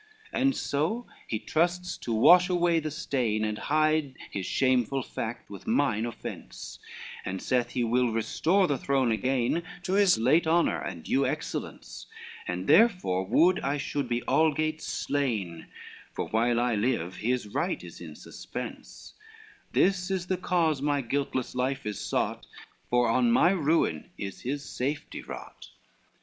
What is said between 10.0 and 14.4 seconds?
late honor and due excellence, And therefore would I should be